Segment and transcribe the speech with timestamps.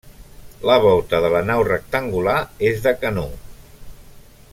[0.69, 2.39] La volta de la nau rectangular
[2.71, 3.27] és de canó.